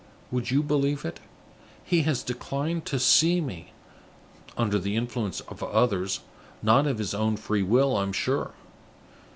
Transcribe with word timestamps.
Would 0.31 0.49
you 0.49 0.63
believe 0.63 1.05
it? 1.05 1.19
He 1.83 2.01
has 2.01 2.23
declined 2.23 2.87
to 2.87 2.97
see 2.97 3.39
me 3.39 3.71
under 4.57 4.79
the 4.79 4.95
influence 4.95 5.41
of 5.41 5.61
others, 5.61 6.21
not 6.63 6.87
of 6.87 6.97
his 6.97 7.13
own 7.13 7.37
free 7.37 7.61
will, 7.61 7.95
I 7.95 8.01
am 8.01 8.11
sure! 8.11 8.55